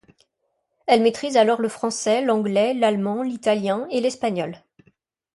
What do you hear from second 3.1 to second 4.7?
l'italien et l'espagnol.